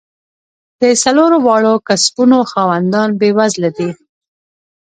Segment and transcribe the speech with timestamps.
[0.81, 3.89] د څلور واړو کسبونو خاوندان بېوزله دي.